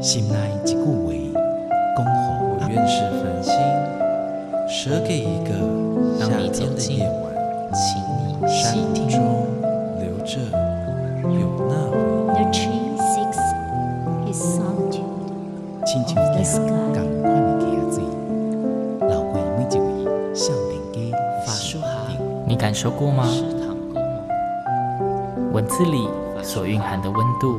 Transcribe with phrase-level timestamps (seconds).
[0.00, 0.84] 心内一句话，
[1.96, 2.10] 恭候
[2.48, 3.52] 我愿是繁星，
[4.68, 5.50] 舍给一个
[6.18, 7.24] 夏天的夜晚，
[7.72, 8.76] 请你山
[9.08, 9.14] 中
[9.98, 10.38] 留着
[11.22, 12.44] 有那回忆。
[15.84, 18.02] 亲像一样，赶快的给自己，
[19.00, 19.86] 老贵每一位
[20.34, 20.96] 少年家
[21.46, 21.48] 发
[22.46, 23.24] 你感受过吗？
[25.52, 26.08] 文字里
[26.42, 27.58] 所蕴含的温度，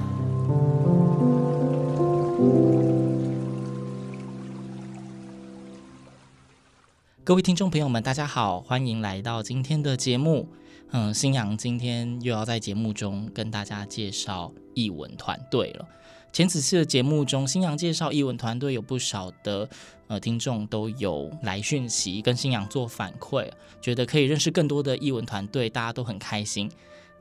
[7.31, 10.49] 各位听众朋友们，大家好，欢迎来到今天的节目。
[10.89, 15.87] 嗯，新阳今天又要在节目中跟大家介绍译文团队了。
[16.33, 19.69] 前几次的节目中，新阳介绍译文团队，有不少的
[20.07, 26.69] 呃听众都有来讯息跟新阳做反馈，觉得可以认识更多的译文团队，大家都很开心。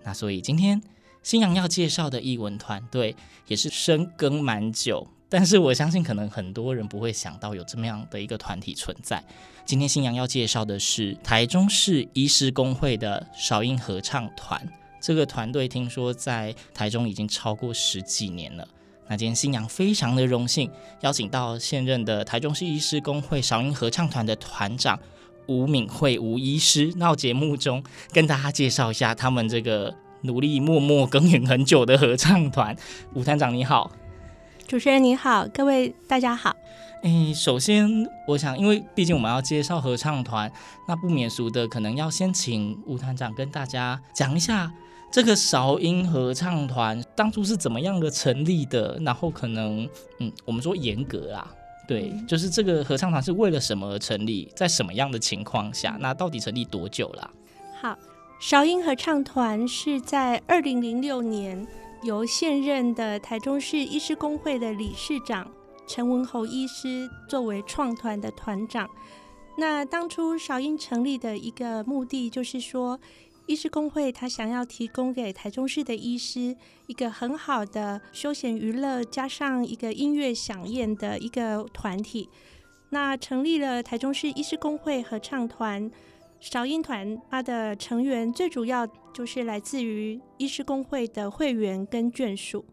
[0.03, 0.83] 那所以今天
[1.23, 3.15] 新阳要介绍的译文团队
[3.47, 5.07] 也是深耕蛮久。
[5.31, 9.23] 但是我相信，可能很多人不会想到有这么样的一个团体存在。
[9.65, 14.61] 今天星洋要介绍的是台中市医师公会的韶音合唱团。
[15.01, 18.67] 这个团队听说在台中已经超过十几年了。
[19.09, 20.69] 那今天星洋非常的荣幸，
[21.03, 24.99] 邀请到现任的台中市医师公会韶音合唱团的团长
[25.47, 32.77] 吴敏慧吴医师，到节目中跟大家介绍一下他们这个努力默默耕耘很久的合唱团。
[33.15, 33.93] 吴团长你好。
[34.71, 36.55] 主持人你好，各位大家好。
[37.03, 40.49] 诶，首先我想，因为毕竟我们要介绍合唱团，
[40.87, 44.73] 那不免俗的，可能要先请吴团长跟大家讲一下
[45.11, 49.89] 这个韶音合唱团当初是怎么样的成立的，然后可能，
[50.21, 51.53] 嗯，我们说严格啊，
[51.89, 57.29] 对，就是这个合唱团是为了什么而成立，在什么样的情况下，那到底成立多久了？
[57.81, 57.99] 好，
[58.39, 61.67] 韶音合唱团是在二零零六年。
[62.03, 65.51] 由现任的台中市医师工会的理事长
[65.87, 68.89] 陈文侯医师作为创团的团长。
[69.59, 72.99] 那当初韶英成立的一个目的，就是说，
[73.45, 76.57] 医师工会他想要提供给台中市的医师
[76.87, 82.31] 一个很好的休闲娱乐，加上一个音乐响宴的一个团体。
[82.89, 85.91] 那成立了台中市医师工会合唱团。
[86.41, 92.65] 韶音团，它的成员最主要就是来自于医师工会的会员跟眷属，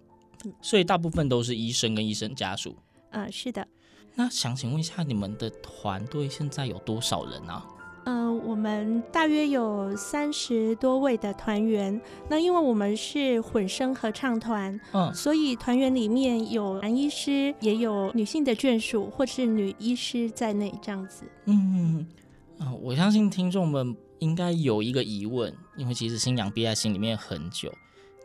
[0.62, 2.76] 所以大部分都是医生跟医生家属。
[3.10, 3.68] 呃，是的。
[4.16, 7.68] 那想请问一下，你们的团队现在有多少人啊？
[8.06, 12.00] 嗯、呃，我们大约有三十多位的团员。
[12.30, 21.26] 那因为我们是混声合唱团，嗯，所以团员里面有男医师，也有女性的眷属或是女医师在内，这样子。
[21.46, 22.08] 嗯。
[22.60, 27.74] 啊、哦，我相信听众们应该有一个疑问，因为其实新娘憋在心里面很久。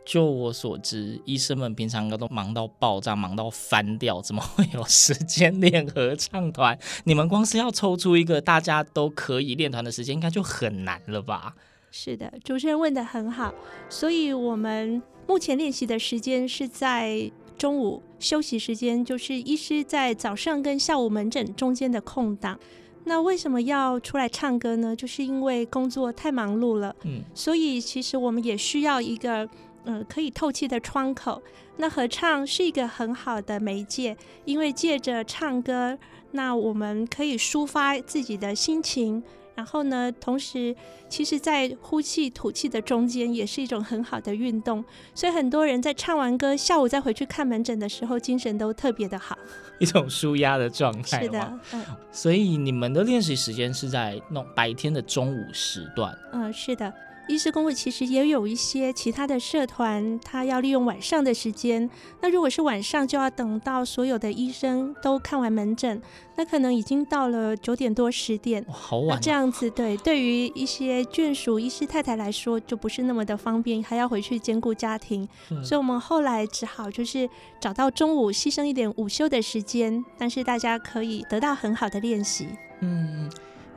[0.05, 6.77] 就我所知，医生们平常都忙到爆炸，忙到翻掉，怎么会有时间练合唱团？
[7.05, 11.55] 你们光是要抽出一个大家都可以练团的时间，应该就很难了吧？
[11.89, 13.53] 是的，主持人问得很好。
[13.87, 22.59] 所以我们目前练习的时间是在中午休息时间，就是医师在早上跟下午门诊中间的空档。
[23.05, 24.95] 那为什么要出来唱歌呢？
[24.95, 29.47] 就是因为工作太忙碌了，嗯，所以其实我们也需要一个，
[29.83, 31.41] 呃，可以透气的窗口。
[31.77, 34.15] 那合唱是一个很好的媒介，
[34.45, 35.97] 因为借着唱歌，
[36.31, 39.21] 那我们可以抒发自己的心情。
[39.55, 40.75] 然后呢，同时，
[41.07, 44.83] 其实，在呼气吐气的中间，也是一种很好的运动。
[45.13, 49.37] 所以，很多人在唱完歌，下午再回去看门诊的时候，精神都特别的好，
[49.79, 51.21] 一种舒压的状态。
[51.21, 51.85] 是的，嗯。
[52.11, 56.17] 所以，你们的练习时间是在那种白天的中午时段。
[56.31, 56.91] 嗯，是的。
[57.27, 61.89] 医师工会其实也有一些其他的社团，他要利用晚上的时间。
[62.21, 66.01] 那如果是晚上，就要等到所有的医生都看完门诊，
[66.35, 68.63] 那可能已经到了九点多十点。
[68.67, 69.19] 哇，好晚啊。
[69.21, 75.27] 这样子，对，对于一些眷属医师太太来说，就不是那么的方便，还要回去兼顾家庭。
[75.63, 82.49] 所以，我们后来只好就是找到中午牺牲一点午休的时间，但是大家可以得到很好的练习。
[82.81, 83.31] 嗯，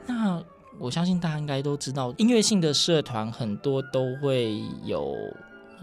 [0.06, 0.43] 那。
[0.78, 5.14] 我相信大家应该都知道，音乐性的社团很多都会有，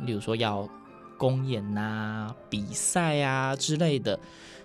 [0.06, 0.68] 例如说要
[1.18, 4.20] 公演啊、比赛啊之类的。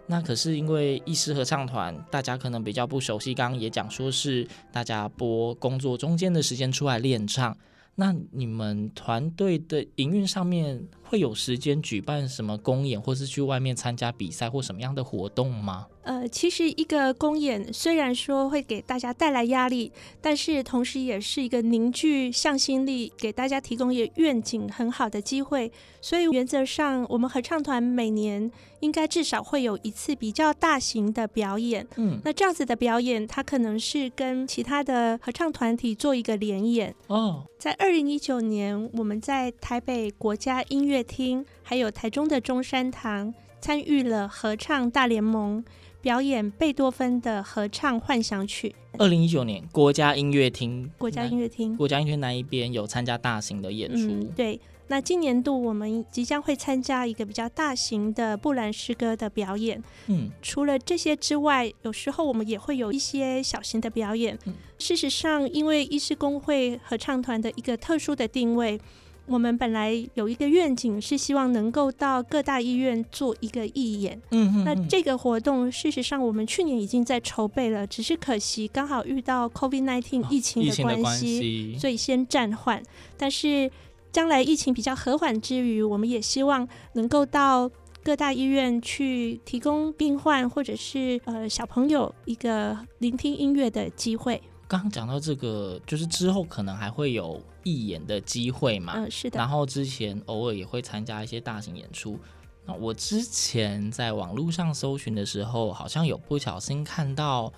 [0.07, 3.35] 那可是因为医师合唱团，大家可能比较不熟悉。
[3.35, 7.57] 刚刚也讲说是大家播工作中间的时间出来练唱。
[7.95, 15.87] 那你们团队的营运上面会有时间举办什么公演，或是去外面参加比赛或什么样的活动吗？
[16.09, 25.71] 呃，其实一个公演虽然说会给大家带来压力，但是同时也是一个凝聚向心力，给大家提供一个愿景很好的机会。
[26.01, 28.51] 所以原则上，我们合唱团每年
[28.81, 31.87] 应该至少会有一次比较大型的表演。
[31.97, 36.95] 嗯，那这样子的表演，它可能是跟其他的合唱团体做一个联演。
[37.09, 45.63] 哦，在二零一九年，我们在台北国家音乐厅，还有台中的中山堂参与了合唱大联盟。
[46.01, 48.75] 表演贝多芬的合唱幻想曲。
[48.99, 54.09] 二零一九年，国家音乐厅，国家音乐厅，国家音乐那一边有参加大型的演出。
[54.09, 59.83] 嗯，对，那今年度我们即将会参加一个比较大型的布兰诗歌的表演。
[60.07, 64.39] 嗯，除了这些之外，有时候我们也会有一些小型的表演。
[64.47, 68.81] 嗯，事实上，因为医师工会合唱团的一个特殊的定位。
[69.29, 74.21] 我们本来有一个愿景，是希望能够到各大医院做一个义演。
[74.31, 82.83] 嗯哼哼，那这个活动，事实上我们去年已经在筹备了，只是可惜刚好遇到 COVID-19 疫情的关系，哦，关系，所以先暂缓。
[83.17, 83.71] 但是
[84.11, 87.71] 将来疫情比较和缓之余，我们也希望能够到
[88.03, 94.41] 各大医院去提供病患或者是呃小朋友一个聆听音乐的机会。
[94.67, 98.95] 刚刚讲到这个，就是之后可能还会有义演的机会嘛？
[98.97, 99.39] 嗯，是的。
[99.39, 102.19] 然后之前偶尔也会参加一些大型演出。
[102.65, 107.53] 那我之前在网络上搜寻的时候，好像有不小心看到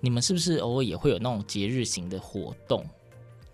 [0.00, 2.84] 你们是不是偶尔也会有那种节日型的活动，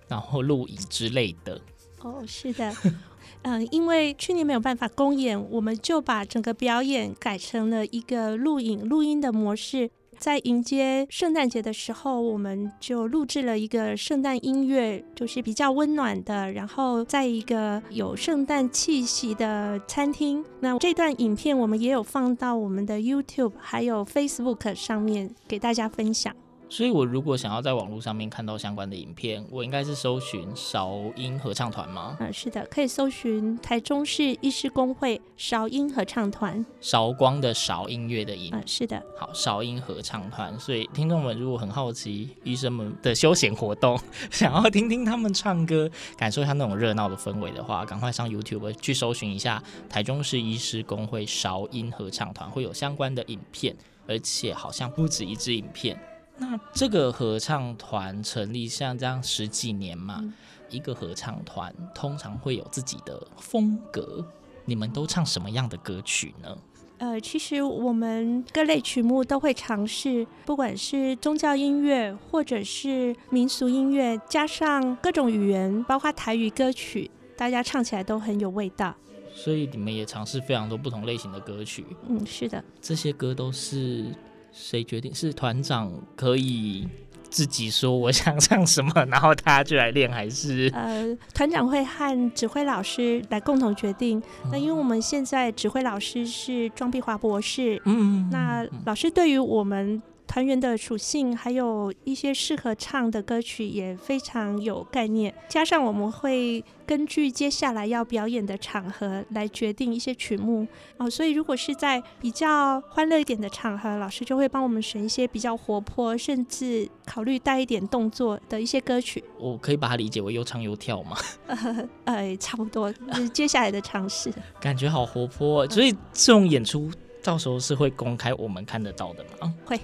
[0.09, 1.61] 然后录影之类的？
[2.01, 2.75] 哦，是的。
[3.43, 9.91] 嗯，因为去年没有办法公演，我们就把整个表演改成了一个录影录音的模式。
[10.23, 20.45] 在迎接圣诞节的时候，我们就录制了一个圣诞音乐，就是比较温暖的，然后在一个有圣诞气息的餐厅。
[20.61, 26.33] 那这段影片我们也有放到我们的 YouTube 还有 Facebook 上面给大家分享。
[26.73, 32.17] 所以，我如果想要在网络上面看到相关的影片，我应该是搜寻韶音合唱团吗？
[32.19, 36.65] 嗯，是的，可以搜寻台中市医师工会韶音合唱团。
[36.81, 38.49] 韶光的韶，音乐的音。
[38.55, 39.03] 嗯，是的。
[39.19, 40.59] 好，韶音合唱团。
[40.59, 44.01] 所以，听众们如果很好奇医生们的休闲活动，
[44.33, 53.77] 想要听听他们唱歌，感受一下那种热闹的氛围的话，赶快上 YouTube 去搜寻一下台中市医师工会韶音合唱团，会有相关的影片，
[54.07, 56.01] 而且好像不止一支影片。
[56.43, 60.33] 那这个合唱团成立像这样十几年嘛，嗯、
[60.69, 64.27] 一个合唱团通常会有自己的风格。
[64.65, 66.59] 你们都唱什么样的歌曲呢？
[66.99, 78.95] 呃，其实我们各类曲目都会尝试，不管是宗教音乐或者是民俗音乐，加上各种语言，包括台语歌曲，大家唱起来都很有味道。
[79.35, 81.85] 所以你们也尝试非常多不同类型的歌曲。
[82.09, 84.07] 嗯，是的，这些歌都是。
[84.53, 85.15] 谁决定？
[85.15, 86.87] 是团长可以
[87.31, 90.71] 自己说我想唱什么，然后大家就来练，还是？
[90.75, 94.23] 呃，团长会和指挥老师来共同决定。
[94.45, 100.03] 嗯、那因为我们现在指挥老师是庄碧华博士，嗯，那老师对于我们。
[100.33, 105.35] 团员的属性，还有一些适合唱的歌曲也非常有概念。
[105.47, 111.11] 加上我们会根据接下来要表演的场合来决定一些曲目哦。
[111.11, 119.23] 所以如果是在比较欢乐一点的场合，老师就会帮我们选一些比较活泼，甚至考虑带一点动作的一些歌曲。
[119.39, 121.15] 我可以把它理解为又唱又跳吗？
[121.47, 124.33] 呃， 呃，差不多，就是接下来的尝试。
[124.59, 126.91] 感觉好活泼，所以这种演出。
[127.23, 129.55] 到时候是会公开我们看得到的吗？
[129.65, 129.81] 会，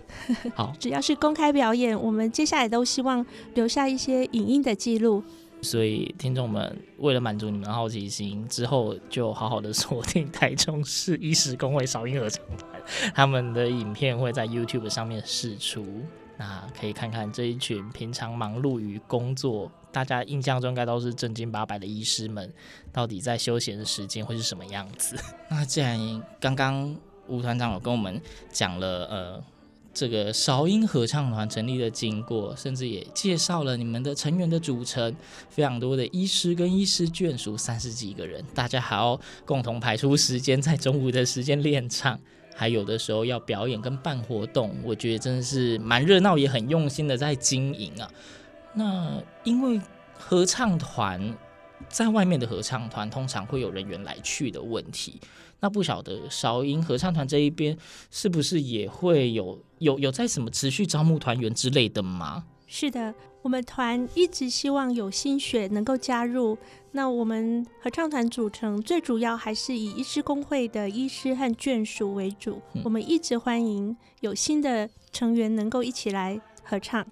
[0.54, 5.22] 好， 只要是公开表演，我们接下来都希望留下一些影音的记录。
[5.60, 12.82] 所以听众们为了满足你们好奇心，之后就好好的锁定台中市医师工会少婴儿唱团，
[13.14, 15.84] 他们的影片会在 YouTube 上面释出，
[16.36, 22.52] 那可以看看这一群平常忙碌于工作，大家印象中应该都是正经八百的医师们，
[22.92, 25.16] 到底在休闲的时间会是什么样子？
[25.50, 25.98] 那既然
[26.40, 26.96] 刚刚。
[27.28, 28.20] 吴团长有跟我们
[28.50, 29.44] 讲了，呃，
[29.94, 35.14] 这个韶音合唱团成立的经过，甚至也介绍了你们的成员的组成，
[35.48, 42.18] 非常多的医师跟医师眷属，三十几个人，大家还要共同排出时间在中午的时间练唱，
[42.54, 48.10] 还有的时候要表演跟办活动，我觉得真的是蛮热闹，也很用心的在经营啊。
[48.74, 49.80] 那因为
[50.16, 51.36] 合唱团
[51.88, 55.20] 在外面的合唱团通常会有人员来去的问题。
[55.60, 57.76] 那不晓得韶音合唱团这一边
[58.10, 62.44] 是不是也会有有有在什么持续招募团员之类的吗？
[62.66, 66.56] 是的，我们团一直希望有新血能够加入。
[66.92, 72.60] 那我们合唱团组成最主要还是以医师工会的医师和眷属为主。
[72.74, 77.06] 嗯、我们一直欢迎有新的成员能够一起来合唱。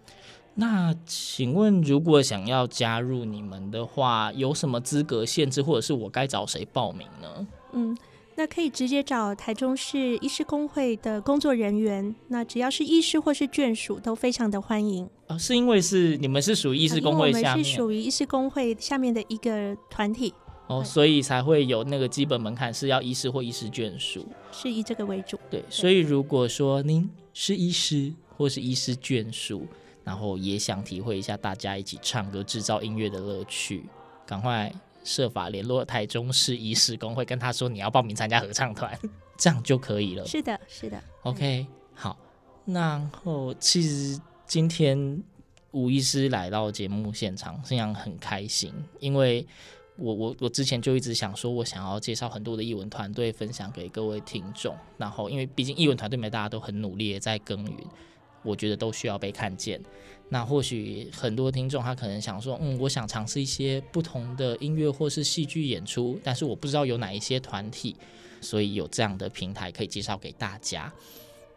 [0.57, 7.47] 那请问，如果想要加入你们的话，有什么资格限制，或者是我该找谁报名呢？
[7.73, 7.97] 嗯。
[8.39, 15.09] 那可以直接找台中市医师工会的工作人员，那只要是医师或是眷属都非常的欢迎。
[15.29, 20.35] 哦，是因为是你们是属于医师工会下面，我们是属于医师工会下面的一个团体
[20.67, 25.39] 哦，所以才会有那个基本门槛是要医师或医师眷属，是以这个为主。
[25.51, 29.67] 对，所以如果说您是医师或是医师眷属，
[30.07, 33.85] 然后也想体会一下大家一起唱歌、制造音乐的乐趣，
[34.25, 34.73] 赶快。
[35.05, 38.99] 设法联络台中市医师工会，跟他说你要报名参加合唱团，
[39.39, 40.27] 这样就可以了。
[40.27, 41.01] 是的，是的。
[41.23, 42.19] OK，好。
[42.65, 45.23] 然后其实今天
[45.71, 49.47] 吴医师来到节目现场，这样很开心，因为
[49.95, 54.77] 我我我之前就一直想说，我想要介绍很多的艺文团队，分享给各位听众。
[54.99, 57.77] 然后因为毕竟艺文团队们大家都很努力在耕耘，
[58.47, 59.83] 我觉得都需要被看见。
[60.29, 67.95] 那或许很多听众他可能想说，嗯，我想尝试一些不同的音乐或是戏剧演出，但是我不知道有哪一些团体，
[68.41, 70.93] 所以有这样的平台可以介绍给大家。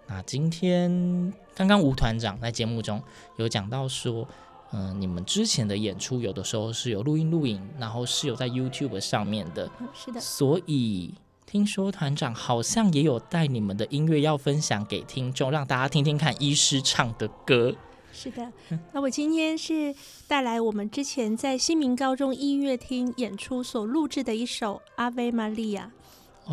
[0.07, 3.01] 那今天刚刚吴团长在节目中
[3.37, 4.27] 有讲到说，
[4.71, 10.21] 嗯，你们之前的演出有的时候是有录音录影，然后是有在 YouTube 上面的，是的。
[10.21, 11.13] 所以
[11.49, 17.75] 听说团长好像也有带你们的音乐要分享给听众，让大家听听看医师唱的歌。
[18.13, 18.51] 是的，
[18.93, 19.95] 那我今天是
[20.27, 25.91] 带来我们之前在新民高中音乐厅演出所录制的一首《阿维玛利亚》。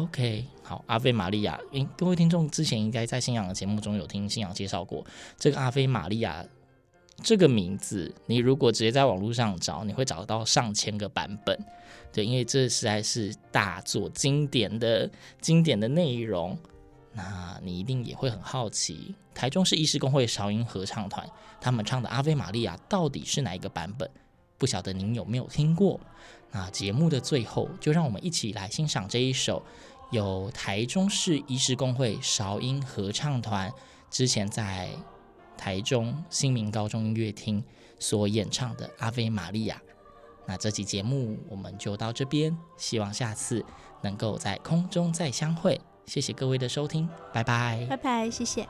[0.00, 1.60] OK，好，《阿维玛利亚》。
[1.72, 5.04] 因，各位听众之前应该在信仰的节目中有听信仰介绍过
[5.36, 6.42] 这个《阿维玛利亚》
[7.22, 8.14] 这个名字。
[8.26, 11.58] 你如果直接在网络上找，你会找到上千个版本。
[12.12, 16.56] 对，因为这实在是大作经典的经典的内容。
[17.12, 21.26] 那你一定也会很好奇，台中市医师公会韶音合唱团
[21.58, 24.10] 他们唱的《阿菲玛利亚》到底是哪一个版本？
[24.58, 25.98] 不晓得您有没有听过？
[26.52, 29.62] 那节目的最后，就让我们一起来欣赏这一首
[30.10, 33.72] 由台中市医师公会韶音合唱团
[34.10, 34.90] 之前在
[35.56, 37.62] 台中新民高中音乐厅
[37.98, 39.76] 所演唱的《阿维玛利亚》。
[40.46, 43.64] 那这期节目我们就到这边，希望下次
[44.02, 45.80] 能够在空中再相会。
[46.06, 48.68] 谢谢各位的收听，拜拜，拜拜，谢谢。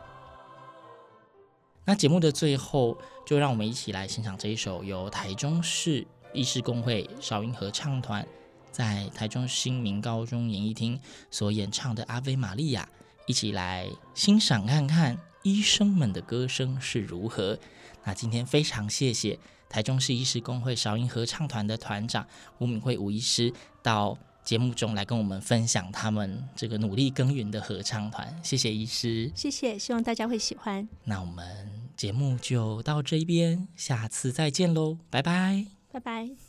[1.84, 8.26] 那节目的最后，就让我们一起来欣赏这一首由台中市医师工会韶音合唱团
[8.72, 10.98] 在台中新民高中演艺厅
[11.30, 12.88] 所演唱的《阿维玛利亚》，
[13.26, 15.16] 一起来欣赏看看
[15.46, 17.56] 医生们的歌声是如何。
[18.04, 19.38] 那今天非常谢谢
[19.68, 22.26] 台中市医师工会韶音合唱团的团长
[22.58, 24.18] 吴敏慧吴医师到。
[24.46, 30.88] 节目中来跟我们分享他们这个努力耕耘的合唱团，谢谢医师，谢谢，希望大家会喜欢。
[31.02, 36.45] 那我们节目就到这边，下次再见喽，拜拜，拜拜。